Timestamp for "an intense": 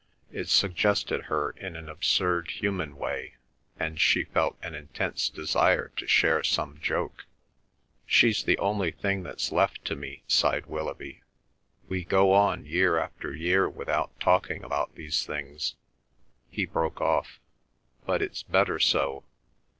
4.63-5.29